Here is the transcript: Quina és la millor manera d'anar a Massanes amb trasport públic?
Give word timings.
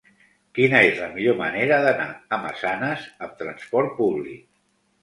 Quina 0.59 0.79
és 0.85 0.97
la 1.01 1.09
millor 1.17 1.37
manera 1.43 1.79
d'anar 1.85 2.09
a 2.09 2.41
Massanes 2.47 3.07
amb 3.29 3.39
trasport 3.45 3.97
públic? 4.03 4.47